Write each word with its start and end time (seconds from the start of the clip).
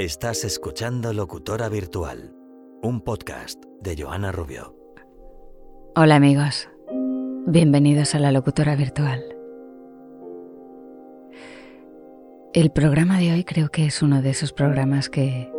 Estás 0.00 0.44
escuchando 0.44 1.12
Locutora 1.12 1.68
Virtual, 1.68 2.34
un 2.80 3.02
podcast 3.02 3.62
de 3.82 4.02
Joana 4.02 4.32
Rubio. 4.32 4.74
Hola 5.94 6.14
amigos, 6.14 6.70
bienvenidos 7.46 8.14
a 8.14 8.18
la 8.18 8.32
Locutora 8.32 8.76
Virtual. 8.76 9.22
El 12.54 12.70
programa 12.70 13.18
de 13.18 13.34
hoy 13.34 13.44
creo 13.44 13.68
que 13.68 13.84
es 13.84 14.00
uno 14.00 14.22
de 14.22 14.30
esos 14.30 14.54
programas 14.54 15.10
que 15.10 15.52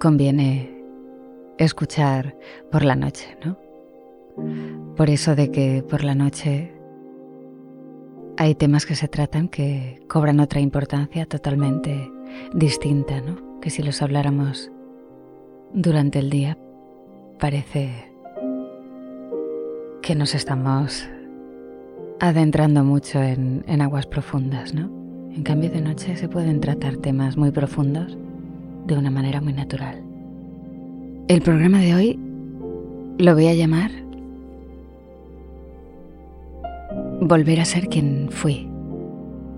conviene 0.00 0.82
escuchar 1.56 2.36
por 2.72 2.84
la 2.84 2.96
noche, 2.96 3.38
¿no? 3.44 3.56
Por 4.96 5.08
eso 5.08 5.36
de 5.36 5.52
que 5.52 5.84
por 5.88 6.02
la 6.02 6.16
noche 6.16 6.74
hay 8.38 8.56
temas 8.56 8.86
que 8.86 8.96
se 8.96 9.06
tratan 9.06 9.46
que 9.46 10.02
cobran 10.08 10.40
otra 10.40 10.58
importancia 10.58 11.26
totalmente 11.26 12.10
distinta, 12.52 13.20
¿no? 13.20 13.60
Que 13.60 13.70
si 13.70 13.82
los 13.82 14.02
habláramos 14.02 14.70
durante 15.72 16.18
el 16.18 16.30
día 16.30 16.56
parece 17.38 17.90
que 20.02 20.14
nos 20.14 20.34
estamos 20.34 21.08
adentrando 22.20 22.84
mucho 22.84 23.22
en, 23.22 23.64
en 23.66 23.82
aguas 23.82 24.06
profundas, 24.06 24.74
¿no? 24.74 24.90
En 25.34 25.42
cambio 25.42 25.70
de 25.70 25.80
noche 25.80 26.16
se 26.16 26.28
pueden 26.28 26.60
tratar 26.60 26.96
temas 26.96 27.36
muy 27.36 27.50
profundos 27.50 28.16
de 28.86 28.96
una 28.96 29.10
manera 29.10 29.40
muy 29.40 29.52
natural. 29.52 30.02
El 31.28 31.42
programa 31.42 31.80
de 31.80 31.94
hoy 31.94 32.18
lo 33.18 33.34
voy 33.34 33.48
a 33.48 33.54
llamar 33.54 33.90
Volver 37.20 37.60
a 37.60 37.64
ser 37.64 37.88
quien 37.88 38.28
fui. 38.30 38.68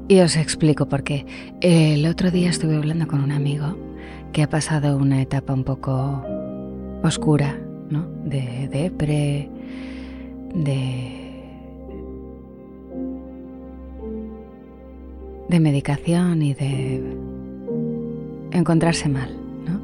Y 0.08 0.20
os 0.20 0.38
explico 0.38 0.86
por 0.86 1.02
qué. 1.02 1.26
El 1.60 2.06
otro 2.06 2.30
día 2.30 2.48
estuve 2.48 2.76
hablando 2.76 3.06
con 3.06 3.22
un 3.22 3.30
amigo 3.30 3.76
que 4.32 4.42
ha 4.42 4.48
pasado 4.48 4.96
una 4.96 5.20
etapa 5.20 5.52
un 5.52 5.64
poco 5.64 6.24
oscura, 7.02 7.58
¿no? 7.90 8.08
De 8.24 8.68
depre, 8.72 9.50
de, 10.54 11.30
de 15.50 15.60
medicación 15.60 16.40
y 16.40 16.54
de 16.54 17.02
encontrarse 18.52 19.10
mal, 19.10 19.36
¿no? 19.66 19.80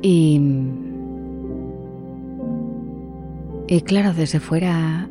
Y, 0.00 0.40
y 3.66 3.80
claro, 3.80 4.14
desde 4.14 4.38
fuera, 4.38 5.08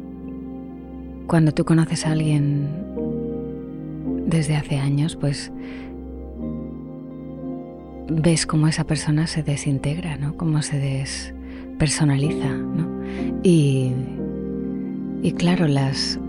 cuando 1.28 1.52
tú 1.52 1.66
conoces 1.66 2.05
a 2.05 2.14
alguien 2.14 2.70
desde 4.26 4.56
hace 4.56 4.78
años, 4.78 5.16
pues 5.16 5.52
ves 8.10 8.46
cómo 8.46 8.68
esa 8.68 8.84
persona 8.84 9.28
se 9.28 9.44
desintegra, 9.44 10.18
¿no? 10.18 10.36
Cómo 10.38 10.62
se 10.62 10.80
despersonaliza, 10.80 12.50
¿no? 12.50 12.88
Y, 13.44 13.92
y 15.22 15.32
claro, 15.34 15.68
las 15.68 16.20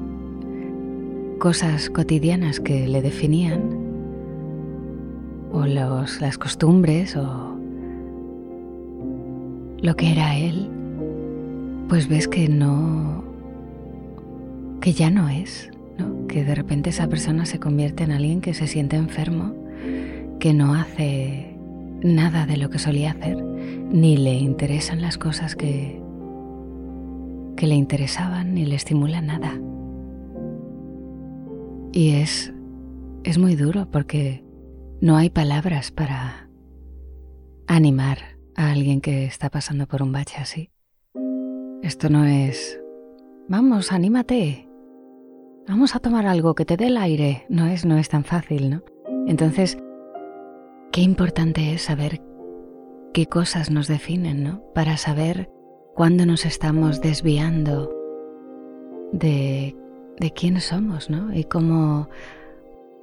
cosas 1.38 1.90
cotidianas 1.90 2.60
que 2.60 2.86
le 2.88 3.02
definían, 3.02 3.60
o 5.52 5.66
los, 5.66 6.20
las 6.20 6.38
costumbres, 6.38 7.16
o 7.16 7.58
lo 9.82 9.96
que 9.96 10.10
era 10.10 10.36
él, 10.36 10.68
pues 11.88 12.08
ves 12.08 12.26
que 12.28 12.48
no, 12.48 13.24
que 14.80 14.92
ya 14.92 15.10
no 15.10 15.28
es. 15.28 15.70
Que 16.34 16.42
de 16.42 16.56
repente 16.56 16.90
esa 16.90 17.06
persona 17.06 17.46
se 17.46 17.60
convierte 17.60 18.02
en 18.02 18.10
alguien 18.10 18.40
que 18.40 18.54
se 18.54 18.66
siente 18.66 18.96
enfermo, 18.96 19.54
que 20.40 20.52
no 20.52 20.74
hace 20.74 21.56
nada 22.02 22.44
de 22.44 22.56
lo 22.56 22.70
que 22.70 22.80
solía 22.80 23.12
hacer, 23.12 23.40
ni 23.40 24.16
le 24.16 24.34
interesan 24.34 25.00
las 25.00 25.16
cosas 25.16 25.54
que, 25.54 26.02
que 27.56 27.68
le 27.68 27.76
interesaban, 27.76 28.52
ni 28.52 28.66
le 28.66 28.74
estimula 28.74 29.20
nada. 29.20 29.60
Y 31.92 32.16
es, 32.16 32.52
es 33.22 33.38
muy 33.38 33.54
duro 33.54 33.88
porque 33.92 34.42
no 35.00 35.16
hay 35.16 35.30
palabras 35.30 35.92
para 35.92 36.50
animar 37.68 38.18
a 38.56 38.72
alguien 38.72 39.00
que 39.00 39.24
está 39.24 39.50
pasando 39.50 39.86
por 39.86 40.02
un 40.02 40.10
bache 40.10 40.38
así. 40.38 40.72
Esto 41.84 42.08
no 42.08 42.24
es, 42.24 42.80
vamos, 43.48 43.92
anímate, 43.92 44.68
vamos 45.68 45.94
a 45.94 46.00
tomar 46.00 46.26
algo 46.26 46.54
que 46.54 46.64
te 46.64 46.76
dé 46.76 46.86
el 46.86 46.96
aire. 46.96 47.44
No 47.48 47.66
es, 47.66 47.84
no 47.84 47.96
es 47.96 48.08
tan 48.08 48.24
fácil, 48.24 48.70
¿no? 48.70 48.82
Entonces, 49.26 49.78
qué 50.92 51.00
importante 51.00 51.72
es 51.72 51.82
saber 51.82 52.20
qué 53.12 53.26
cosas 53.26 53.70
nos 53.70 53.88
definen, 53.88 54.42
¿no? 54.42 54.62
Para 54.74 54.96
saber 54.96 55.50
cuándo 55.94 56.26
nos 56.26 56.44
estamos 56.44 57.00
desviando 57.00 57.90
de, 59.12 59.76
de 60.18 60.30
quién 60.32 60.60
somos, 60.60 61.10
¿no? 61.10 61.34
Y 61.34 61.44
cómo 61.44 62.08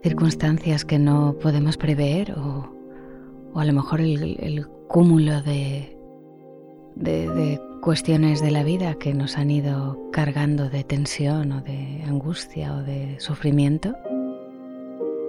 circunstancias 0.03 0.83
que 0.83 0.99
no 0.99 1.37
podemos 1.41 1.77
prever 1.77 2.33
o, 2.33 2.75
o 3.53 3.59
a 3.59 3.65
lo 3.65 3.73
mejor 3.73 4.01
el, 4.01 4.37
el 4.39 4.67
cúmulo 4.87 5.41
de, 5.41 5.97
de, 6.95 7.61
cuestiones 7.81 8.41
de 8.41 8.51
la 8.51 8.63
vida 8.63 8.95
que 8.95 9.13
nos 9.13 9.37
han 9.37 9.51
ido 9.51 9.99
cargando 10.11 10.69
de 10.69 10.83
tensión 10.83 11.51
o 11.51 11.61
de 11.61 12.03
angustia 12.07 12.75
o 12.75 12.83
de 12.83 13.19
sufrimiento, 13.19 13.95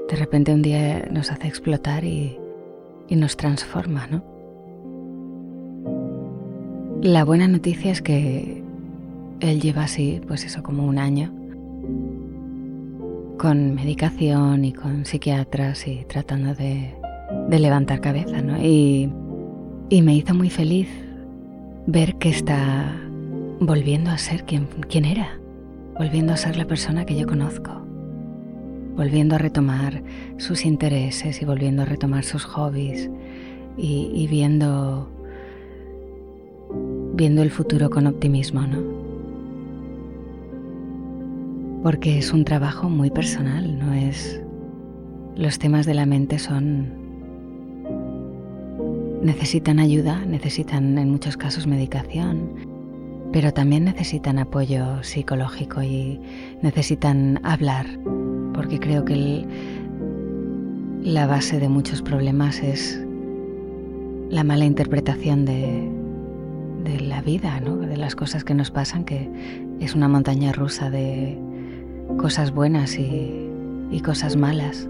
de 0.09 0.17
repente 0.17 0.53
un 0.53 0.63
día 0.63 1.09
nos 1.11 1.31
hace 1.31 1.49
explotar 1.49 2.05
y, 2.05 2.39
y 3.09 3.17
nos 3.17 3.37
transforma, 3.37 4.07
¿no? 4.07 4.23
La 7.03 7.25
buena 7.25 7.49
noticia 7.49 7.91
es 7.91 8.03
que 8.03 8.63
él 9.41 9.61
lleva 9.61 9.85
así, 9.85 10.21
pues 10.29 10.45
eso, 10.45 10.63
como 10.63 10.87
un 10.87 10.99
año, 10.99 11.33
con 13.39 13.75
medicación 13.75 14.65
y 14.65 14.73
con 14.73 15.05
psiquiatras 15.05 15.89
y 15.89 16.05
tratando 16.05 16.55
de 16.55 16.95
de 17.49 17.59
levantar 17.59 18.01
cabeza, 18.01 18.41
¿no? 18.43 18.63
Y, 18.63 19.11
y 19.89 20.03
me 20.03 20.15
hizo 20.15 20.35
muy 20.35 20.51
feliz 20.51 20.89
ver 21.87 22.17
que 22.17 22.29
está 22.29 22.93
volviendo 23.61 24.11
a 24.11 24.19
ser 24.19 24.45
quien, 24.45 24.67
quien 24.89 25.05
era, 25.05 25.39
volviendo 25.99 26.33
a 26.33 26.37
ser 26.37 26.57
la 26.57 26.67
persona 26.67 27.05
que 27.05 27.17
yo 27.17 27.27
conozco, 27.27 27.71
volviendo 28.97 29.35
a 29.35 29.39
retomar 29.39 30.03
sus 30.37 30.65
intereses 30.65 31.43
y 31.43 31.45
volviendo 31.45 31.83
a 31.83 31.85
retomar 31.85 32.25
sus 32.25 32.45
hobbies 32.45 33.11
y, 33.77 34.11
y 34.15 34.27
viendo, 34.29 35.11
viendo 37.15 37.43
el 37.43 37.51
futuro 37.51 37.91
con 37.91 38.07
optimismo, 38.07 38.63
¿no? 38.63 39.03
Porque 41.83 42.19
es 42.19 42.33
un 42.33 42.45
trabajo 42.45 42.89
muy 42.89 43.11
personal, 43.11 43.79
no 43.79 43.93
es... 43.93 44.41
Los 45.35 45.59
temas 45.59 45.87
de 45.87 45.95
la 45.95 46.05
mente 46.07 46.39
son 46.39 47.02
necesitan 49.23 49.79
ayuda, 49.79 50.25
necesitan 50.27 50.99
en 50.99 51.11
muchos 51.11 51.37
casos 51.37 51.67
medicación, 51.67 52.51
pero 53.33 53.53
también 53.53 53.85
necesitan 53.85 54.39
apoyo 54.39 55.03
psicológico 55.03 55.83
y 55.83 56.21
necesitan 56.61 57.41
hablar, 57.45 57.87
porque 58.53 58.79
creo 58.79 59.05
que 59.05 59.47
la 61.03 61.27
base 61.27 61.59
de 61.59 61.69
muchos 61.69 62.03
problemas 62.03 62.61
es 62.61 63.01
la 64.29 64.45
mala 64.45 64.65
interpretación 64.65 65.45
de, 65.45 65.89
la 67.01 67.23
vida, 67.23 67.61
¿no? 67.61 67.77
de 67.77 67.97
las 67.97 68.17
cosas 68.17 68.45
que 68.45 68.55
nos 68.55 68.71
pasan, 68.71 69.05
que 69.05 69.31
es 69.81 69.95
una 69.95 70.09
montaña 70.09 70.53
rusa 70.53 70.91
de 70.91 71.39
cosas 72.19 72.53
buenas 72.53 72.99
y 72.99 74.01
cosas 74.05 74.37
malas. 74.37 74.89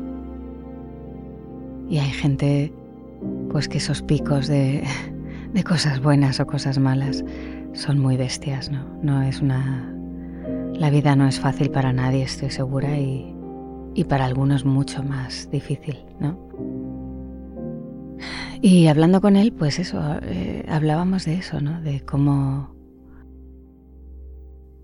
Y 1.89 1.99
hay 1.99 2.11
gente 2.11 2.73
pues 3.51 3.69
que 3.69 3.79
esos 3.79 4.03
picos 4.03 4.49
de, 4.49 4.83
de 5.53 5.65
cosas 5.65 6.01
buenas 6.01 6.41
o 6.41 6.47
cosas 6.47 6.79
malas 6.79 7.25
son 7.75 7.99
muy 7.99 8.17
bestias, 8.17 8.71
¿no? 8.71 8.85
No 9.03 9.23
es 9.23 9.41
una... 9.41 9.89
La 10.75 10.91
vida 10.91 11.15
no 11.17 11.27
es 11.29 11.39
fácil 11.39 11.71
para 11.71 11.93
nadie, 11.93 12.23
estoy 12.23 12.51
segura, 12.51 12.99
y, 12.99 13.35
y 13.95 14.05
para 14.05 14.25
algunos 14.25 14.65
mucho 14.65 15.03
más 15.03 15.51
difícil, 15.51 16.05
¿no? 16.19 16.39
Y 18.61 18.87
hablando 18.87 19.21
con 19.21 19.37
él, 19.37 19.53
pues 19.53 19.79
eso, 19.79 20.01
eh, 20.23 20.65
hablábamos 20.69 21.25
de 21.25 21.35
eso, 21.35 21.61
¿no? 21.61 21.81
De 21.83 22.01
cómo... 22.01 22.75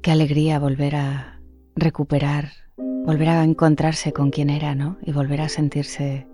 Qué 0.03 0.11
alegría 0.11 0.59
volver 0.59 0.97
a 0.97 1.41
recuperar, 1.75 2.51
volver 2.77 3.29
a 3.29 3.45
encontrarse 3.45 4.13
con 4.13 4.31
quien 4.31 4.51
era, 4.51 4.75
¿no? 4.75 4.99
Y 5.03 5.13
volver 5.13 5.41
a 5.41 5.49
sentirse 5.49 6.27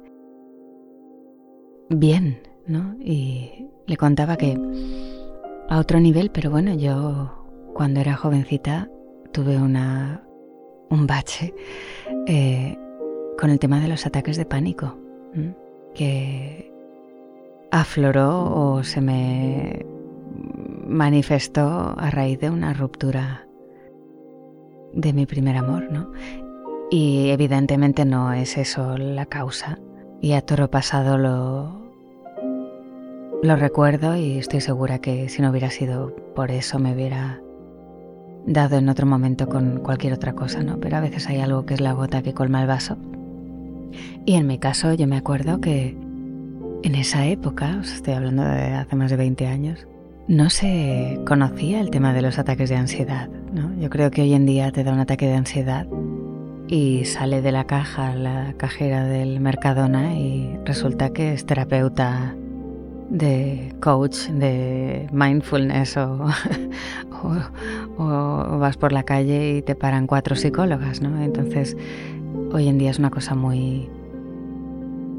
bien, 1.88 2.40
¿no? 2.66 2.96
Y 3.00 3.68
le 3.86 3.96
contaba 3.96 4.36
que 4.36 4.58
a 5.68 5.78
otro 5.78 6.00
nivel, 6.00 6.30
pero 6.30 6.50
bueno, 6.50 6.74
yo 6.74 7.46
cuando 7.74 8.00
era 8.00 8.16
jovencita 8.16 8.88
tuve 9.32 9.56
una, 9.56 10.22
un 10.90 11.06
bache 11.06 11.54
eh, 12.26 12.78
con 13.38 13.50
el 13.50 13.58
tema 13.58 13.80
de 13.80 13.88
los 13.88 14.06
ataques 14.06 14.36
de 14.36 14.46
pánico, 14.46 14.96
que 15.94 16.72
afloró 17.70 18.54
o 18.54 18.84
se 18.84 19.00
me 19.00 19.84
manifestó 20.86 21.94
a 21.98 22.10
raíz 22.10 22.38
de 22.38 22.50
una 22.50 22.72
ruptura 22.72 23.48
de 24.92 25.12
mi 25.12 25.26
primer 25.26 25.56
amor, 25.56 25.90
¿no? 25.90 26.12
Y 26.90 27.30
evidentemente 27.30 28.04
no 28.04 28.32
es 28.32 28.56
eso 28.56 28.96
la 28.96 29.26
causa. 29.26 29.78
Y 30.24 30.32
a 30.32 30.40
toro 30.40 30.70
pasado 30.70 31.18
lo, 31.18 31.82
lo 33.42 33.56
recuerdo 33.56 34.16
y 34.16 34.38
estoy 34.38 34.62
segura 34.62 34.98
que 34.98 35.28
si 35.28 35.42
no 35.42 35.50
hubiera 35.50 35.68
sido 35.68 36.16
por 36.34 36.50
eso 36.50 36.78
me 36.78 36.94
hubiera 36.94 37.42
dado 38.46 38.78
en 38.78 38.88
otro 38.88 39.06
momento 39.06 39.50
con 39.50 39.80
cualquier 39.80 40.14
otra 40.14 40.32
cosa, 40.32 40.62
¿no? 40.62 40.80
Pero 40.80 40.96
a 40.96 41.00
veces 41.00 41.28
hay 41.28 41.40
algo 41.40 41.66
que 41.66 41.74
es 41.74 41.82
la 41.82 41.92
gota 41.92 42.22
que 42.22 42.32
colma 42.32 42.62
el 42.62 42.68
vaso. 42.68 42.96
Y 44.24 44.36
en 44.36 44.46
mi 44.46 44.56
caso 44.56 44.94
yo 44.94 45.06
me 45.06 45.18
acuerdo 45.18 45.60
que 45.60 45.94
en 46.84 46.94
esa 46.94 47.26
época, 47.26 47.76
os 47.82 47.92
estoy 47.92 48.14
hablando 48.14 48.44
de 48.44 48.72
hace 48.72 48.96
más 48.96 49.10
de 49.10 49.18
20 49.18 49.46
años, 49.46 49.86
no 50.26 50.48
se 50.48 51.20
conocía 51.26 51.82
el 51.82 51.90
tema 51.90 52.14
de 52.14 52.22
los 52.22 52.38
ataques 52.38 52.70
de 52.70 52.76
ansiedad. 52.76 53.28
¿no? 53.52 53.78
Yo 53.78 53.90
creo 53.90 54.10
que 54.10 54.22
hoy 54.22 54.32
en 54.32 54.46
día 54.46 54.72
te 54.72 54.84
da 54.84 54.94
un 54.94 55.00
ataque 55.00 55.26
de 55.26 55.34
ansiedad 55.34 55.86
y 56.68 57.04
sale 57.04 57.42
de 57.42 57.52
la 57.52 57.64
caja 57.64 58.14
la 58.14 58.54
cajera 58.56 59.04
del 59.04 59.40
Mercadona 59.40 60.14
y 60.14 60.58
resulta 60.64 61.10
que 61.10 61.34
es 61.34 61.44
terapeuta 61.46 62.34
de 63.10 63.74
coach 63.80 64.28
de 64.28 65.08
mindfulness 65.12 65.96
o, 65.98 66.26
vas 68.58 68.76
por 68.76 68.92
la 68.92 69.02
calle 69.02 69.58
y 69.58 69.62
te 69.62 69.74
paran 69.74 70.06
cuatro 70.06 70.36
psicólogas, 70.36 71.00
¿no? 71.00 71.22
Entonces, 71.22 71.76
hoy 72.52 72.68
en 72.68 72.78
día 72.78 72.90
es 72.90 72.98
una 72.98 73.10
cosa 73.10 73.34
muy 73.34 73.88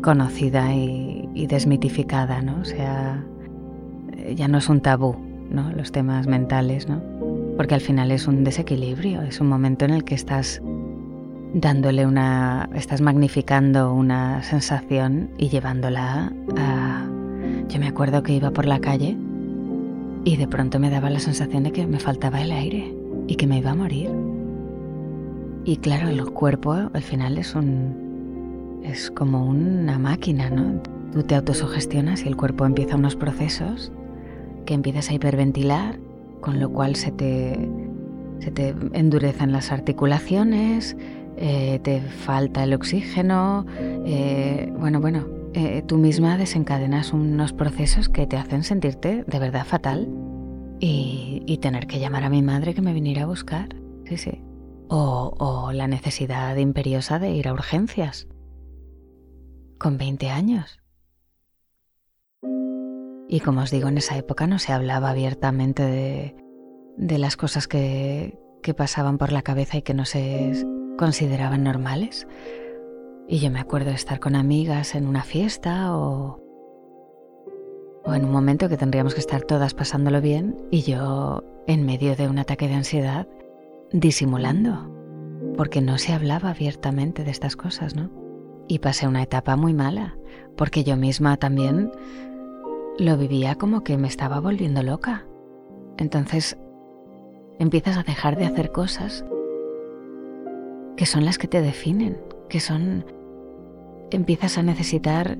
conocida 0.01 0.73
y, 0.73 1.29
y 1.33 1.47
desmitificada, 1.47 2.41
¿no? 2.41 2.59
O 2.61 2.65
sea, 2.65 3.23
ya 4.35 4.47
no 4.47 4.57
es 4.57 4.69
un 4.69 4.81
tabú, 4.81 5.15
¿no? 5.49 5.71
Los 5.71 5.91
temas 5.91 6.27
mentales, 6.27 6.89
¿no? 6.89 7.01
Porque 7.55 7.75
al 7.75 7.81
final 7.81 8.11
es 8.11 8.27
un 8.27 8.43
desequilibrio, 8.43 9.21
es 9.21 9.39
un 9.39 9.47
momento 9.47 9.85
en 9.85 9.91
el 9.91 10.03
que 10.03 10.15
estás 10.15 10.61
dándole 11.55 12.05
una, 12.05 12.69
estás 12.75 12.99
magnificando 12.99 13.93
una 13.93 14.43
sensación 14.43 15.29
y 15.37 15.47
llevándola 15.47 16.33
a... 16.57 17.07
Yo 17.69 17.79
me 17.79 17.87
acuerdo 17.87 18.23
que 18.23 18.33
iba 18.33 18.51
por 18.51 18.65
la 18.65 18.79
calle 18.79 19.17
y 20.25 20.35
de 20.35 20.47
pronto 20.49 20.79
me 20.79 20.89
daba 20.89 21.09
la 21.09 21.19
sensación 21.19 21.63
de 21.63 21.71
que 21.71 21.87
me 21.87 21.99
faltaba 21.99 22.41
el 22.41 22.51
aire 22.51 22.93
y 23.27 23.35
que 23.35 23.47
me 23.47 23.59
iba 23.59 23.71
a 23.71 23.75
morir. 23.75 24.11
Y 25.63 25.77
claro, 25.77 26.09
el 26.09 26.23
cuerpo 26.25 26.73
al 26.73 27.01
final 27.01 27.37
es 27.37 27.55
un... 27.55 28.81
es 28.83 29.09
como 29.09 29.45
una 29.45 29.97
máquina, 29.97 30.49
¿no? 30.49 30.81
Tú 31.13 31.23
te 31.23 31.35
autosugestionas 31.35 32.25
y 32.25 32.27
el 32.27 32.35
cuerpo 32.35 32.65
empieza 32.65 32.97
unos 32.97 33.15
procesos 33.15 33.93
que 34.65 34.73
empiezas 34.73 35.09
a 35.09 35.13
hiperventilar, 35.13 35.99
con 36.41 36.59
lo 36.59 36.69
cual 36.69 36.97
se 36.97 37.11
te, 37.11 37.69
se 38.39 38.51
te 38.51 38.75
endurecen 38.91 39.53
las 39.53 39.71
articulaciones, 39.71 40.97
eh, 41.37 41.79
te 41.83 42.01
falta 42.01 42.63
el 42.63 42.73
oxígeno, 42.73 43.65
eh, 44.05 44.71
bueno, 44.77 45.01
bueno, 45.01 45.27
eh, 45.53 45.83
tú 45.85 45.97
misma 45.97 46.37
desencadenas 46.37 47.13
unos 47.13 47.53
procesos 47.53 48.09
que 48.09 48.27
te 48.27 48.37
hacen 48.37 48.63
sentirte 48.63 49.23
de 49.25 49.39
verdad 49.39 49.65
fatal 49.65 50.09
y, 50.79 51.43
y, 51.45 51.57
tener 51.57 51.87
que 51.87 51.99
llamar 51.99 52.23
a 52.23 52.29
mi 52.29 52.41
madre 52.41 52.73
que 52.73 52.81
me 52.81 52.93
viniera 52.93 53.23
a 53.23 53.27
buscar, 53.27 53.69
sí, 54.05 54.17
sí. 54.17 54.43
O, 54.87 55.33
o 55.37 55.71
la 55.71 55.87
necesidad 55.87 56.55
imperiosa 56.57 57.19
de 57.19 57.31
ir 57.31 57.47
a 57.47 57.53
urgencias 57.53 58.27
con 59.77 59.97
20 59.97 60.29
años. 60.29 60.79
Y 63.27 63.39
como 63.39 63.61
os 63.61 63.71
digo, 63.71 63.89
en 63.89 63.97
esa 63.97 64.17
época 64.17 64.47
no 64.47 64.59
se 64.59 64.71
hablaba 64.71 65.09
abiertamente 65.09 65.83
de, 65.83 66.35
de 66.97 67.17
las 67.17 67.37
cosas 67.37 67.67
que, 67.67 68.37
que 68.61 68.73
pasaban 68.73 69.17
por 69.17 69.31
la 69.31 69.41
cabeza 69.41 69.77
y 69.77 69.81
que 69.81 69.93
no 69.93 70.05
se 70.05 70.51
consideraban 70.97 71.63
normales. 71.63 72.27
Y 73.27 73.39
yo 73.39 73.49
me 73.49 73.59
acuerdo 73.59 73.89
de 73.89 73.95
estar 73.95 74.19
con 74.19 74.35
amigas 74.35 74.95
en 74.95 75.07
una 75.07 75.23
fiesta 75.23 75.95
o, 75.95 76.39
o 78.03 78.13
en 78.13 78.25
un 78.25 78.31
momento 78.31 78.69
que 78.69 78.77
tendríamos 78.77 79.13
que 79.13 79.19
estar 79.19 79.41
todas 79.41 79.73
pasándolo 79.73 80.21
bien 80.21 80.55
y 80.69 80.83
yo 80.83 81.43
en 81.67 81.85
medio 81.85 82.15
de 82.15 82.27
un 82.27 82.37
ataque 82.37 82.67
de 82.67 82.75
ansiedad 82.75 83.27
disimulando, 83.91 84.91
porque 85.57 85.81
no 85.81 85.97
se 85.97 86.13
hablaba 86.13 86.51
abiertamente 86.51 87.23
de 87.23 87.31
estas 87.31 87.55
cosas, 87.55 87.95
¿no? 87.95 88.11
Y 88.67 88.79
pasé 88.79 89.07
una 89.07 89.23
etapa 89.23 89.55
muy 89.55 89.73
mala, 89.73 90.17
porque 90.55 90.83
yo 90.83 90.97
misma 90.97 91.37
también 91.37 91.91
lo 92.99 93.17
vivía 93.17 93.55
como 93.55 93.83
que 93.83 93.97
me 93.97 94.07
estaba 94.07 94.39
volviendo 94.39 94.83
loca. 94.83 95.25
Entonces 95.97 96.57
empiezas 97.59 97.97
a 97.97 98.03
dejar 98.03 98.37
de 98.37 98.45
hacer 98.45 98.71
cosas 98.71 99.25
que 100.95 101.05
son 101.05 101.25
las 101.25 101.37
que 101.37 101.47
te 101.47 101.61
definen, 101.61 102.17
que 102.49 102.59
son... 102.59 103.05
empiezas 104.11 104.57
a 104.57 104.63
necesitar 104.63 105.37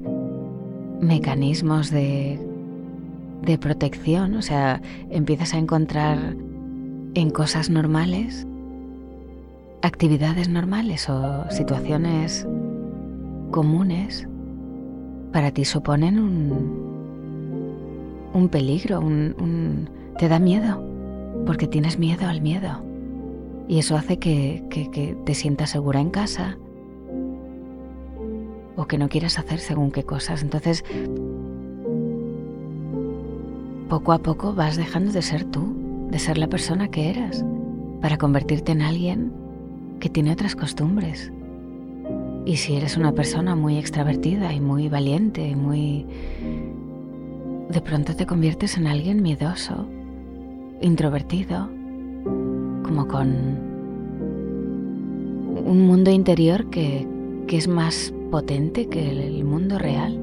mecanismos 1.02 1.92
de, 1.92 2.40
de 3.42 3.58
protección, 3.58 4.36
o 4.36 4.42
sea, 4.42 4.82
empiezas 5.10 5.54
a 5.54 5.58
encontrar 5.58 6.36
en 7.14 7.30
cosas 7.30 7.70
normales, 7.70 8.46
actividades 9.82 10.50
normales 10.50 11.10
o 11.10 11.50
situaciones 11.50 12.48
comunes, 13.52 14.28
para 15.32 15.52
ti 15.52 15.66
suponen 15.66 16.20
un, 16.20 16.86
un 18.34 18.50
peligro, 18.50 19.00
un, 19.00 19.90
te 20.18 20.28
da 20.28 20.40
miedo, 20.40 20.84
porque 21.46 21.68
tienes 21.68 22.00
miedo 22.00 22.28
al 22.28 22.42
miedo. 22.42 22.82
Y 23.68 23.80
eso 23.80 23.96
hace 23.96 24.18
que, 24.18 24.64
te 25.26 25.34
sientas 25.34 25.72
segura 25.72 26.00
en 26.00 26.10
casa 26.10 26.58
o 28.76 28.86
que 28.86 28.98
no 28.98 29.10
quieras 29.10 29.40
hacer 29.40 29.60
según 29.60 29.92
qué 29.92 30.04
cosas. 30.04 30.44
Entonces, 30.44 30.84
poco 33.90 34.14
a 34.14 34.20
poco 34.20 34.54
vas 34.54 34.76
dejando 34.76 35.12
de 35.12 35.22
ser 35.22 35.46
tú, 35.46 35.76
de 36.10 36.20
ser 36.20 36.38
la 36.38 36.48
persona 36.48 36.90
que 36.90 37.10
eras, 37.10 37.44
para 38.02 38.18
convertirte 38.18 38.72
en 38.72 38.82
alguien 38.82 39.32
que 40.00 40.10
tiene 40.10 40.32
otras 40.32 40.56
costumbres. 40.56 41.32
Y 42.46 42.58
si 42.58 42.76
eres 42.76 42.98
una 42.98 43.14
persona 43.14 43.56
muy 43.56 43.78
extravertida 43.78 44.54
y 44.54 44.60
muy 44.60 44.88
valiente 44.88 45.48
y 45.48 45.56
muy 45.56 46.06
de 47.70 47.82
pronto 47.82 48.16
te 48.16 48.26
conviertes 48.28 48.78
en 48.78 48.86
alguien 48.86 49.24
miedoso, 49.24 49.88
introvertido, 50.82 51.70
como 52.86 53.08
con 53.08 53.28
un 55.66 55.88
mundo 55.88 56.12
interior 56.12 56.70
que, 56.70 57.08
es 57.50 57.68
más 57.70 58.14
potente 58.32 58.90
que 58.90 59.10
el 59.10 59.44
mundo 59.46 59.80
real. 59.80 60.20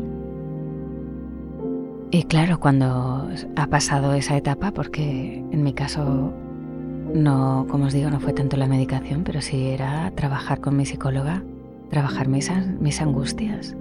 Y 2.10 2.24
claro, 2.24 2.60
cuando 2.60 3.28
ha 3.56 3.66
pasado 3.68 4.12
esa 4.12 4.36
etapa, 4.36 4.70
porque 4.70 5.42
en 5.50 5.62
mi 5.62 5.72
caso 5.72 6.30
no, 7.14 7.66
como 7.70 7.86
os 7.86 7.94
digo, 7.94 8.10
no 8.10 8.20
fue 8.20 8.34
tanto 8.34 8.58
la 8.58 8.66
medicación, 8.66 9.24
pero 9.24 9.40
sí 9.40 9.68
era 9.68 10.10
trabajar 10.10 10.60
con 10.60 10.76
mi 10.76 10.84
psicóloga, 10.84 11.42
trabajar 11.88 12.28
mis, 12.28 12.50
mis 12.78 13.00
angustias 13.00 13.74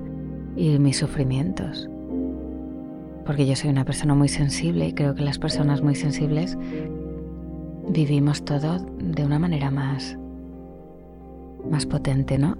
y 0.55 0.79
mis 0.79 0.97
sufrimientos 0.97 1.89
porque 3.25 3.45
yo 3.45 3.55
soy 3.55 3.69
una 3.69 3.85
persona 3.85 4.15
muy 4.15 4.27
sensible 4.27 4.88
y 4.88 4.93
creo 4.93 5.15
que 5.15 5.23
las 5.23 5.39
personas 5.39 5.81
muy 5.81 5.95
sensibles 5.95 6.57
vivimos 7.91 8.43
todo 8.45 8.79
de 8.79 9.24
una 9.24 9.39
manera 9.39 9.71
más, 9.71 10.17
más 11.69 11.86
potente, 11.86 12.38
¿no? 12.38 12.57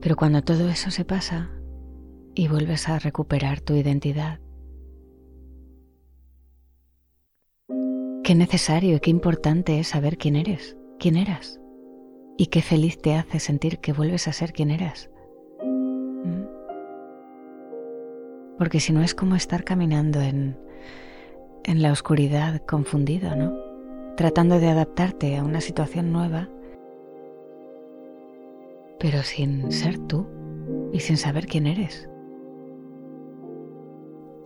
pero 0.00 0.16
cuando 0.16 0.42
todo 0.42 0.68
eso 0.68 0.90
se 0.90 1.04
pasa 1.04 1.50
y 2.34 2.48
vuelves 2.48 2.88
a 2.88 2.98
recuperar 2.98 3.60
tu 3.60 3.74
identidad, 3.74 4.40
qué 8.22 8.34
necesario 8.34 8.96
y 8.96 9.00
qué 9.00 9.10
importante 9.10 9.80
es 9.80 9.88
saber 9.88 10.18
quién 10.18 10.36
eres, 10.36 10.76
quién 10.98 11.16
eras, 11.16 11.60
y 12.36 12.46
qué 12.46 12.62
feliz 12.62 13.00
te 13.00 13.14
hace 13.14 13.40
sentir 13.40 13.78
que 13.78 13.92
vuelves 13.92 14.28
a 14.28 14.32
ser 14.32 14.52
quien 14.52 14.70
eras. 14.70 15.10
porque 18.58 18.80
si 18.80 18.92
no 18.92 19.02
es 19.02 19.14
como 19.14 19.36
estar 19.36 19.64
caminando 19.64 20.20
en, 20.20 20.58
en 21.68 21.82
la 21.82 21.92
oscuridad 21.92 22.62
confundido, 22.66 23.36
¿no? 23.36 23.54
Tratando 24.16 24.58
de 24.58 24.68
adaptarte 24.68 25.36
a 25.36 25.44
una 25.44 25.60
situación 25.60 26.12
nueva, 26.12 26.48
pero 28.98 29.22
sin 29.22 29.70
ser 29.70 29.98
tú 29.98 30.26
y 30.94 31.00
sin 31.00 31.18
saber 31.18 31.46
quién 31.46 31.66
eres. 31.66 32.08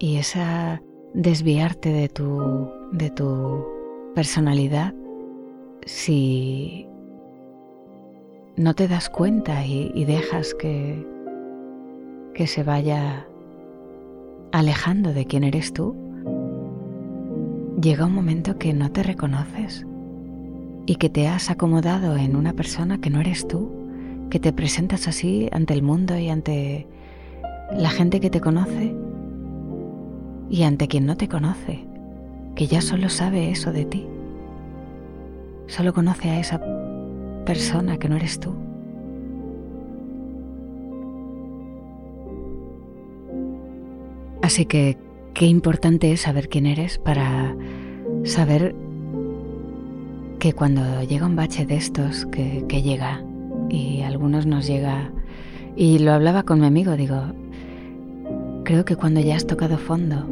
Y 0.00 0.16
esa 0.16 0.82
desviarte 1.14 1.92
de 1.92 2.08
tu, 2.08 2.68
de 2.90 3.08
tu 3.10 3.64
personalidad, 4.16 4.92
si 5.86 6.88
no 8.56 8.74
te 8.74 8.88
das 8.88 9.08
cuenta 9.08 9.64
y 9.64 10.04
dejas 10.04 10.54
que, 10.54 11.06
que 12.34 12.48
se 12.48 12.64
vaya 12.64 13.28
alejando 14.50 15.12
de 15.12 15.24
quién 15.24 15.44
eres 15.44 15.72
tú, 15.72 16.02
llega 17.80 18.06
un 18.06 18.14
momento 18.14 18.58
que 18.58 18.72
no 18.72 18.90
te 18.90 19.02
reconoces 19.02 19.86
y 20.86 20.96
que 20.96 21.08
te 21.08 21.28
has 21.28 21.50
acomodado 21.50 22.16
en 22.16 22.36
una 22.36 22.52
persona 22.52 23.00
que 23.00 23.10
no 23.10 23.20
eres 23.20 23.46
tú, 23.46 23.70
que 24.30 24.40
te 24.40 24.52
presentas 24.52 25.08
así 25.08 25.48
ante 25.52 25.74
el 25.74 25.82
mundo 25.82 26.18
y 26.18 26.28
ante 26.28 26.86
la 27.72 27.90
gente 27.90 28.20
que 28.20 28.30
te 28.30 28.40
conoce 28.40 28.94
y 30.50 30.62
ante 30.64 30.88
quien 30.88 31.06
no 31.06 31.16
te 31.16 31.28
conoce, 31.28 31.84
que 32.54 32.66
ya 32.66 32.82
solo 32.82 33.08
sabe 33.08 33.50
eso 33.50 33.72
de 33.72 33.84
ti, 33.84 34.06
solo 35.66 35.94
conoce 35.94 36.30
a 36.30 36.40
esa 36.40 36.60
persona 37.46 37.96
que 37.98 38.08
no 38.08 38.16
eres 38.16 38.38
tú. 38.38 38.54
Así 44.42 44.66
que 44.66 44.98
qué 45.34 45.46
importante 45.46 46.12
es 46.12 46.22
saber 46.22 46.48
quién 46.48 46.66
eres 46.66 46.98
para 46.98 47.56
saber 48.24 48.74
que 50.38 50.52
cuando 50.52 51.02
llega 51.02 51.26
un 51.26 51.36
bache 51.36 51.66
de 51.66 51.76
estos, 51.76 52.26
que, 52.26 52.82
llega, 52.82 53.22
y 53.68 54.02
algunos 54.02 54.44
nos 54.44 54.66
llega, 54.66 55.10
y 55.76 56.00
lo 56.00 56.12
hablaba 56.12 56.42
con 56.42 56.60
mi 56.60 56.66
amigo, 56.66 56.96
digo, 56.96 57.22
creo 58.64 58.84
que 58.84 58.96
cuando 58.96 59.20
ya 59.20 59.36
has 59.36 59.46
tocado 59.46 59.78
fondo, 59.78 60.26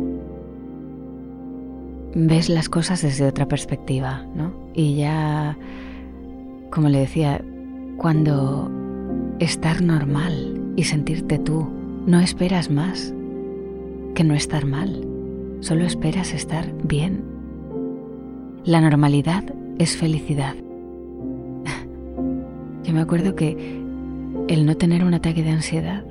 ves 2.15 2.49
las 2.49 2.69
cosas 2.69 3.03
desde 3.03 3.27
otra 3.27 3.47
perspectiva, 3.47 4.27
¿no? 4.35 4.53
Y 4.75 4.97
ya, 4.97 5.57
como 6.71 6.89
le 6.89 6.99
decía, 6.99 7.41
cuando 7.97 8.71
estar 9.39 9.81
normal 9.81 10.61
y 10.77 10.85
sentirte 10.85 11.39
tú, 11.39 11.69
no 12.07 12.19
esperas 12.19 12.69
más 12.71 13.15
que 14.15 14.25
no 14.25 14.35
estar 14.35 14.67
mal, 14.67 15.07
solo 15.61 15.85
esperas 15.85 16.33
estar 16.33 16.73
bien. 16.85 17.23
La 18.65 18.81
normalidad 18.81 19.45
es 19.79 19.97
felicidad. 19.97 20.55
Yo 22.85 22.93
me 22.93 23.01
acuerdo 23.01 23.35
que 23.35 23.81
el 24.49 24.67
no 24.67 24.77
tener 24.77 25.05
un 25.05 25.15
ataque 25.15 25.43
de 25.43 25.51
ansiedad 25.51 26.05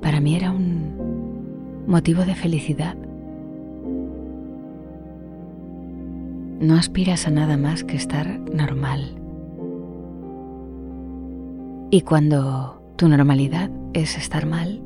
para 0.00 0.20
mí 0.20 0.34
era 0.34 0.50
un 0.50 1.84
motivo 1.86 2.24
de 2.24 2.34
felicidad. 2.34 2.96
No 6.60 6.74
aspiras 6.74 7.26
a 7.26 7.30
nada 7.30 7.56
más 7.56 7.84
que 7.84 7.96
estar 7.96 8.40
normal. 8.52 9.16
Y 11.90 12.00
cuando 12.02 12.82
tu 12.96 13.08
normalidad 13.08 13.70
es 13.92 14.16
estar 14.16 14.46
mal, 14.46 14.80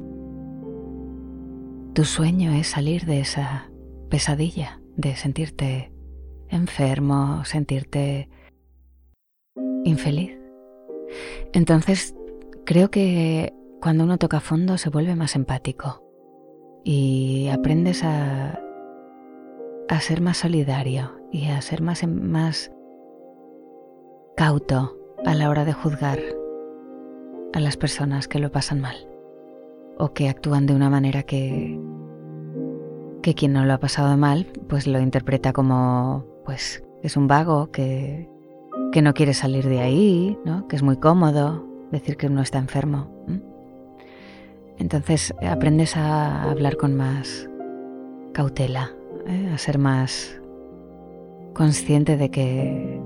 tu 1.97 2.05
sueño 2.05 2.53
es 2.53 2.67
salir 2.67 3.07
de 3.07 3.21
esa 3.21 3.71
pesadilla, 4.11 4.83
de 4.99 5.17
sentirte 5.17 5.95
enfermo, 6.50 7.43
sentirte 7.47 8.29
infeliz. 9.83 10.38
Entonces, 11.55 12.15
creo 12.67 12.91
que 12.91 13.55
cuando 13.81 14.05
uno 14.05 14.19
toca 14.19 14.41
fondo 14.41 14.76
se 14.76 14.91
vuelve 14.91 15.17
más 15.17 15.37
empático 15.37 16.05
y 16.85 17.49
aprendes 17.49 18.05
a, 18.05 18.61
a 19.88 20.00
ser 20.00 20.21
más 20.21 20.37
solidario 20.37 21.19
y 21.33 21.47
a 21.47 21.62
ser 21.62 21.81
más, 21.81 22.07
más 22.07 22.71
cauto 24.37 24.99
a 25.25 25.35
la 25.35 25.49
hora 25.49 25.65
de 25.65 25.73
juzgar 25.73 26.19
a 27.55 27.61
las 27.61 27.79
personas 27.79 28.29
que 28.29 28.38
lo 28.38 28.53
pasan 28.53 28.83
mal 28.83 29.09
o 29.99 30.12
que 30.12 30.29
actúan 30.29 30.67
de 30.67 30.75
una 30.75 30.91
manera 30.91 31.23
que 31.23 31.86
que 33.26 33.35
quien 33.35 33.54
no 33.54 33.64
lo 33.64 33.73
ha 33.73 33.78
pasado 33.78 34.16
mal 34.16 34.47
pues 34.68 34.87
lo 34.87 35.00
interpreta 35.00 35.52
como 35.52 36.25
pues 36.45 36.85
es 37.02 37.16
un 37.16 37.26
vago 37.26 37.73
que, 37.73 38.30
que 38.92 39.02
no 39.02 39.14
quiere 39.14 39.35
salir 39.35 39.68
de 39.68 39.80
ahí, 39.80 40.38
¿no? 40.45 40.68
que 40.68 40.76
es 40.76 40.85
muy 40.85 40.99
cómodo 40.99 41.66
decir 41.90 42.16
que 42.16 42.28
uno 42.28 42.40
está 42.40 42.59
enfermo. 42.59 43.11
Entonces 44.78 45.35
aprendes 45.45 45.97
a 45.97 46.49
hablar 46.49 46.76
con 46.76 46.95
más 46.95 47.50
cautela, 48.33 48.92
¿eh? 49.26 49.50
a 49.52 49.59
ser 49.59 49.78
más 49.78 50.40
consciente 51.52 52.16
de 52.16 52.30
que 52.30 53.02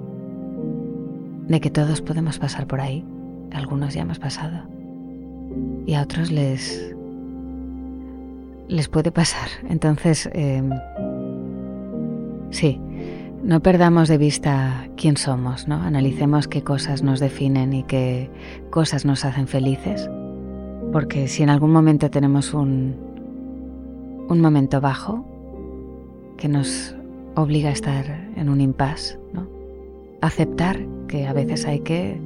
de 1.48 1.60
que 1.62 1.70
todos 1.70 2.02
podemos 2.02 2.38
pasar 2.38 2.66
por 2.66 2.82
ahí. 2.82 3.06
Algunos 3.52 3.94
ya 3.94 4.02
hemos 4.02 4.18
pasado 4.18 4.68
y 5.86 5.94
a 5.94 6.02
otros 6.02 6.30
les 6.30 6.94
les 8.70 8.88
puede 8.88 9.10
pasar. 9.10 9.48
Entonces 9.68 10.30
em, 10.32 10.70
sí, 12.50 12.80
no 13.42 13.60
perdamos 13.60 14.08
de 14.08 14.16
vista 14.16 14.88
quién 14.96 15.16
somos, 15.16 15.66
¿no? 15.66 15.82
Analicemos 15.82 16.46
qué 16.46 16.62
cosas 16.62 17.02
nos 17.02 17.20
definen 17.20 17.72
y 17.72 17.82
qué 17.82 18.30
cosas 18.70 19.04
nos 19.04 19.24
hacen 19.24 19.48
felices. 19.48 20.08
Porque 20.92 21.28
si 21.28 21.42
en 21.42 21.50
algún 21.50 21.72
momento 21.72 22.10
tenemos 22.10 22.54
un, 22.54 22.96
un 24.28 24.40
momento 24.40 24.80
bajo 24.80 25.26
que 26.36 26.48
nos 26.48 26.94
obliga 27.34 27.70
a 27.70 27.72
estar 27.72 28.30
en 28.36 28.48
un 28.48 28.60
impasse, 28.60 29.18
¿no? 29.32 29.48
Aceptar 30.20 30.78
que 31.08 31.26
a 31.26 31.32
veces 31.32 31.66
hay 31.66 31.80
que 31.80 32.20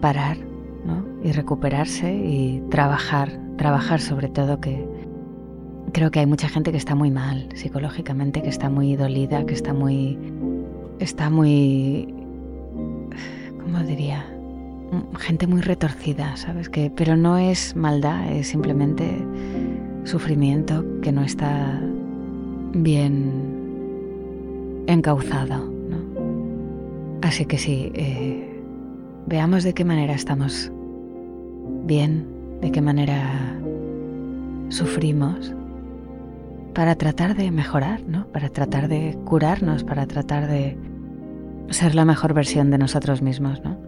parar, 0.00 0.36
¿no? 0.84 1.04
Y 1.24 1.32
recuperarse 1.32 2.14
y 2.14 2.62
trabajar, 2.70 3.40
trabajar 3.56 4.00
sobre 4.00 4.28
todo 4.28 4.60
que 4.60 4.95
creo 5.92 6.10
que 6.10 6.20
hay 6.20 6.26
mucha 6.26 6.48
gente 6.48 6.72
que 6.72 6.78
está 6.78 6.94
muy 6.94 7.10
mal 7.10 7.48
psicológicamente, 7.54 8.42
que 8.42 8.48
está 8.48 8.68
muy 8.68 8.96
dolida, 8.96 9.44
que 9.46 9.54
está 9.54 9.72
muy. 9.72 10.18
está 10.98 11.30
muy. 11.30 12.14
¿Cómo 13.62 13.80
diría? 13.80 14.26
Gente 15.18 15.46
muy 15.46 15.60
retorcida, 15.60 16.36
¿sabes? 16.36 16.68
Que, 16.68 16.90
pero 16.90 17.16
no 17.16 17.38
es 17.38 17.74
maldad, 17.74 18.30
es 18.30 18.48
simplemente 18.48 19.18
sufrimiento 20.04 20.84
que 21.02 21.10
no 21.12 21.22
está 21.22 21.80
bien 22.72 23.64
encauzado. 24.86 25.64
¿no? 25.64 25.98
Así 27.22 27.46
que 27.46 27.58
sí, 27.58 27.90
eh, 27.94 28.62
veamos 29.26 29.64
de 29.64 29.74
qué 29.74 29.84
manera 29.84 30.14
estamos 30.14 30.70
bien, 31.84 32.26
de 32.60 32.70
qué 32.70 32.80
manera 32.80 33.58
sufrimos 34.68 35.52
para 36.76 36.94
tratar 36.94 37.34
de 37.34 37.50
mejorar, 37.50 38.02
¿no? 38.02 38.26
Para 38.32 38.50
tratar 38.50 38.88
de 38.88 39.18
curarnos, 39.24 39.82
para 39.82 40.06
tratar 40.06 40.46
de 40.46 40.76
ser 41.70 41.94
la 41.94 42.04
mejor 42.04 42.34
versión 42.34 42.70
de 42.70 42.76
nosotros 42.76 43.22
mismos, 43.22 43.62
¿no? 43.64 43.80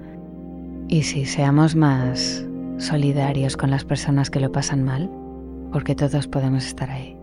Y 0.88 1.02
si 1.02 1.26
seamos 1.26 1.76
más 1.76 2.46
solidarios 2.78 3.58
con 3.58 3.70
las 3.70 3.84
personas 3.84 4.30
que 4.30 4.40
lo 4.40 4.50
pasan 4.52 4.84
mal, 4.84 5.10
porque 5.70 5.94
todos 5.94 6.28
podemos 6.28 6.64
estar 6.64 6.90
ahí. 6.90 7.14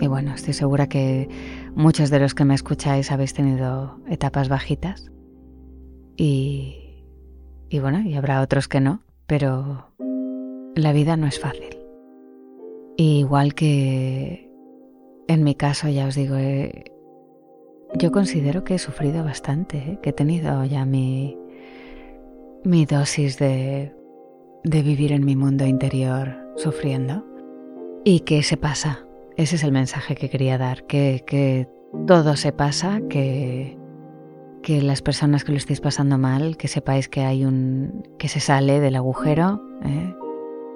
Y 0.00 0.06
bueno, 0.08 0.34
estoy 0.34 0.52
segura 0.52 0.88
que 0.88 1.28
muchos 1.76 2.10
de 2.10 2.18
los 2.18 2.34
que 2.34 2.44
me 2.44 2.56
escucháis 2.56 3.12
habéis 3.12 3.34
tenido 3.34 4.00
etapas 4.08 4.48
bajitas. 4.48 5.12
Y, 6.16 7.04
y 7.68 7.78
bueno, 7.78 8.00
y 8.00 8.16
habrá 8.16 8.40
otros 8.40 8.66
que 8.66 8.80
no, 8.80 9.04
pero 9.28 9.86
la 10.74 10.92
vida 10.92 11.16
no 11.16 11.28
es 11.28 11.38
fácil 11.38 11.79
igual 13.02 13.54
que 13.54 14.50
en 15.30 15.44
mi 15.44 15.54
caso, 15.54 15.88
ya 15.88 16.06
os 16.06 16.16
digo, 16.16 16.34
eh, 16.36 16.90
yo 17.94 18.10
considero 18.10 18.64
que 18.64 18.74
he 18.74 18.78
sufrido 18.78 19.22
bastante, 19.22 19.78
eh, 19.78 19.98
que 20.02 20.10
he 20.10 20.12
tenido 20.12 20.64
ya 20.64 20.84
mi, 20.84 21.38
mi 22.64 22.84
dosis 22.84 23.38
de, 23.38 23.94
de 24.64 24.82
vivir 24.82 25.12
en 25.12 25.24
mi 25.24 25.36
mundo 25.36 25.66
interior 25.66 26.36
sufriendo 26.56 27.24
y 28.04 28.20
que 28.20 28.42
se 28.42 28.56
pasa. 28.56 29.06
Ese 29.36 29.54
es 29.54 29.62
el 29.62 29.70
mensaje 29.70 30.16
que 30.16 30.28
quería 30.28 30.58
dar, 30.58 30.84
que, 30.86 31.22
que 31.26 31.68
todo 32.08 32.34
se 32.34 32.52
pasa, 32.52 33.00
que, 33.08 33.78
que 34.62 34.82
las 34.82 35.00
personas 35.00 35.44
que 35.44 35.52
lo 35.52 35.58
estéis 35.58 35.80
pasando 35.80 36.18
mal, 36.18 36.56
que 36.56 36.66
sepáis 36.66 37.08
que 37.08 37.20
hay 37.20 37.44
un 37.44 38.02
que 38.18 38.26
se 38.26 38.40
sale 38.40 38.80
del 38.80 38.96
agujero, 38.96 39.62
¿eh? 39.84 40.14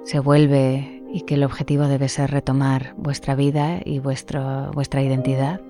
se 0.03 0.19
vuelve 0.19 0.94
y 1.15 1.21
que 1.21 1.35
el 1.35 1.45
objetivo 1.45 1.87
debe 1.87 2.09
ser 2.09 2.29
retomar 2.29 2.93
vuestra 2.97 3.35
vida 3.35 3.79
y 3.85 3.99
vuestro, 3.99 4.69
vuestra 4.73 5.01
identidad 5.01 5.61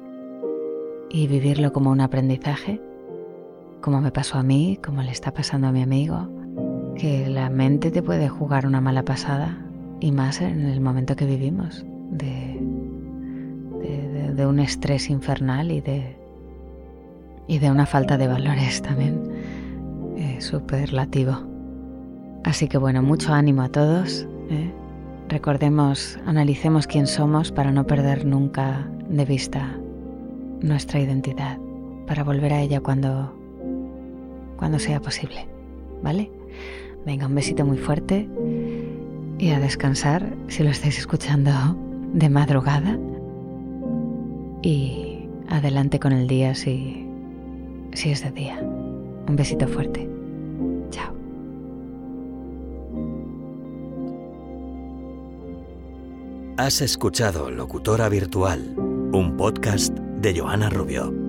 y 1.12 1.28
vivirlo 1.28 1.72
como 1.72 1.92
un 1.92 2.02
aprendizaje, 2.02 2.82
como 3.80 4.02
me 4.02 4.12
pasó 4.12 4.40
a 4.40 4.44
mí, 4.44 4.80
como 4.84 5.04
le 5.04 5.12
está 5.12 5.32
pasando 5.36 5.68
a 5.68 5.72
mi 5.72 5.84
amigo, 5.84 6.28
que 6.96 7.30
la 7.30 7.52
mente 7.52 7.92
te 7.92 8.02
puede 8.02 8.28
jugar 8.28 8.66
una 8.66 8.82
mala 8.82 9.06
pasada 9.06 9.64
y 10.00 10.12
más 10.12 10.42
en 10.42 10.66
el 10.66 10.82
momento 10.82 11.16
que 11.16 11.28
vivimos, 11.28 11.86
de, 12.10 12.60
de, 14.34 14.46
un 14.48 14.58
estrés 14.58 15.12
infernal 15.12 15.72
y 15.72 15.80
de, 15.80 16.18
y 17.48 17.60
de 17.60 17.70
una 17.70 17.86
falta 17.86 18.18
de 18.18 18.28
valores 18.28 18.82
también 18.82 19.22
eh, 20.18 20.42
superlativo. 20.42 21.38
Así 22.44 22.68
que 22.68 22.80
bueno, 22.80 23.04
mucho 23.04 23.32
ánimo 23.32 23.62
a 23.62 23.70
todos. 23.70 24.26
¿eh? 24.50 24.72
Recordemos, 25.28 26.20
analicemos 26.26 26.86
quién 26.86 27.08
somos 27.08 27.52
para 27.52 27.72
no 27.72 27.88
perder 27.88 28.26
nunca 28.26 28.88
de 29.10 29.26
vista 29.26 29.76
nuestra 30.62 31.00
identidad, 31.00 31.58
para 32.06 32.24
volver 32.24 32.54
a 32.54 32.62
ella 32.62 32.80
cuando, 32.80 33.36
cuando 34.58 34.78
sea 34.78 35.02
posible. 35.02 35.48
¿Vale? 36.04 36.32
Venga, 37.06 37.26
un 37.26 37.36
besito 37.36 37.66
muy 37.66 37.78
fuerte 37.78 38.30
y 39.40 39.50
a 39.50 39.60
descansar 39.60 40.36
si 40.48 40.64
lo 40.64 40.70
estáis 40.70 41.00
escuchando 41.00 41.52
de 42.14 42.30
madrugada. 42.30 42.98
Y 44.62 45.28
adelante 45.50 46.00
con 46.00 46.14
el 46.14 46.28
día 46.28 46.54
si, 46.54 47.08
si 47.94 48.12
es 48.12 48.24
de 48.24 48.32
día. 48.32 48.60
Un 49.28 49.36
besito 49.36 49.68
fuerte. 49.68 50.15
Has 56.58 56.80
escuchado 56.80 57.52
Locutora 57.52 58.08
Virtual, 58.08 58.76
un 58.78 59.36
podcast 59.36 59.94
de 59.94 60.40
Joana 60.40 60.70
Rubio. 60.70 61.25